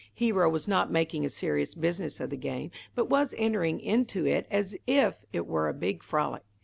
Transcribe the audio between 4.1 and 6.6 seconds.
it as if it were a big frolic.